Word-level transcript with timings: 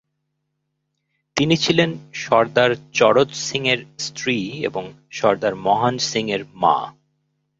তিনি 1.37 1.55
ছিলেন 1.57 1.89
সরদার 2.13 2.71
চরত 2.93 3.29
সিংয়ের 3.41 3.79
স্ত্রী 3.99 4.37
এবং 4.61 4.83
সরদার 5.11 5.53
মহান 5.55 5.95
সিংয়ের 6.09 6.43
মা। 6.53 6.77